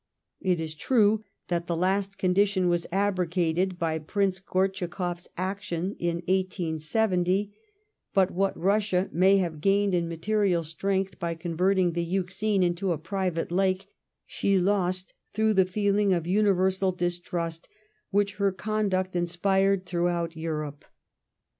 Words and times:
It 0.39 0.59
is 0.59 0.73
true 0.73 1.23
that 1.47 1.67
the 1.67 1.75
last 1.77 2.17
condition 2.17 2.69
was 2.69 2.87
abrogated 2.91 3.77
by 3.77 3.99
Prince 3.99 4.39
Gortschakoff 4.39 5.17
s 5.19 5.27
action 5.37 5.95
in 5.99 6.23
1870; 6.27 7.51
but 8.11 8.31
what 8.31 8.55
Bussia 8.57 9.11
may 9.11 9.37
have 9.37 9.61
gained 9.61 9.93
in 9.93 10.09
material 10.09 10.63
strength 10.63 11.19
by 11.19 11.35
con 11.35 11.55
verting 11.55 11.93
the 11.93 12.03
Euxine 12.03 12.63
into 12.63 12.91
a 12.91 12.97
private 12.97 13.51
lake, 13.51 13.89
she 14.25 14.57
lost 14.57 15.13
through 15.33 15.53
the 15.53 15.65
feeling 15.65 16.13
of 16.13 16.25
universal 16.25 16.91
distrust 16.91 17.69
which 18.09 18.37
her 18.37 18.51
conduct 18.51 19.15
in 19.15 19.27
spired 19.27 19.85
throughout 19.85 20.35
Europe. 20.35 20.83